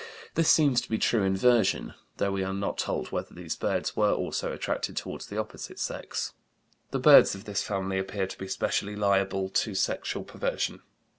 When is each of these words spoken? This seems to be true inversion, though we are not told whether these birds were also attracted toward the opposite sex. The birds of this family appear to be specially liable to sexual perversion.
This 0.33 0.49
seems 0.49 0.81
to 0.81 0.89
be 0.89 0.97
true 0.97 1.21
inversion, 1.21 1.93
though 2.17 2.31
we 2.31 2.43
are 2.43 2.55
not 2.55 2.79
told 2.79 3.11
whether 3.11 3.35
these 3.35 3.55
birds 3.55 3.95
were 3.95 4.11
also 4.13 4.51
attracted 4.51 4.97
toward 4.97 5.21
the 5.21 5.37
opposite 5.37 5.77
sex. 5.77 6.33
The 6.89 6.97
birds 6.97 7.35
of 7.35 7.45
this 7.45 7.61
family 7.61 7.99
appear 7.99 8.25
to 8.25 8.37
be 8.39 8.47
specially 8.47 8.95
liable 8.95 9.47
to 9.49 9.75
sexual 9.75 10.23
perversion. 10.23 10.81